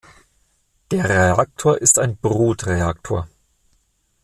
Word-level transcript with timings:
Der 0.89 1.07
Reaktor 1.07 1.77
ist 1.77 1.99
ein 1.99 2.17
Brutreaktor. 2.17 3.27